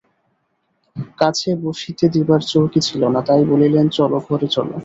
[1.17, 4.75] কাছে বসিতে দিবার চৌকি ছিল না, তাই বলিলেন, চলো, ঘরে চলো।